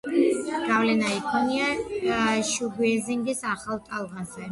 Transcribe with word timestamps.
გავლენა 0.67 1.09
იქონია 1.17 2.15
შუგეიზინგის 2.53 3.45
ახალ 3.53 3.79
ტალღაზე. 3.91 4.49